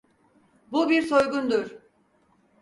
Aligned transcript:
Bu 0.71 0.89
bir 0.89 1.01
soygundur! 1.01 1.77